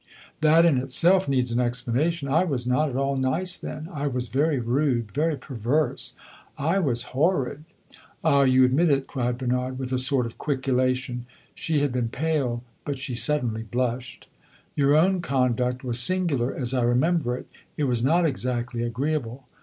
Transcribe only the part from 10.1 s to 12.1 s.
of quick elation. She had been